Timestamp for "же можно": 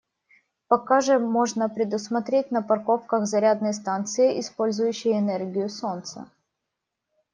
0.99-1.69